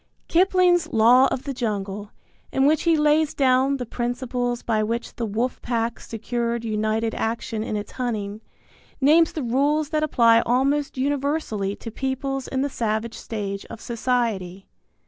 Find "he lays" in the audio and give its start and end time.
2.89-3.35